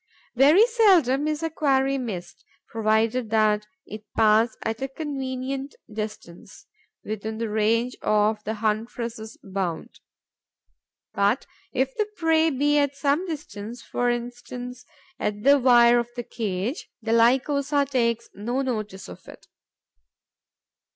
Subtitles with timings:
[0.35, 6.65] Very seldom is a quarry missed, provided that it pass at a convenient distance,
[7.03, 9.99] within the range of the huntress' bound.
[11.13, 14.85] But, if the prey be at some distance, for instance
[15.19, 19.45] on the wire of the cage, the Lycosa takes no notice of it.